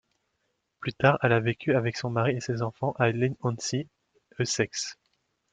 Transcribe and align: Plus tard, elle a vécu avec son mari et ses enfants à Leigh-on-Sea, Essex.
Plus 0.79 0.93
tard, 0.95 1.19
elle 1.21 1.31
a 1.31 1.39
vécu 1.39 1.75
avec 1.75 1.95
son 1.95 2.09
mari 2.09 2.35
et 2.35 2.39
ses 2.41 2.63
enfants 2.63 2.95
à 2.97 3.11
Leigh-on-Sea, 3.11 3.87
Essex. 4.39 4.97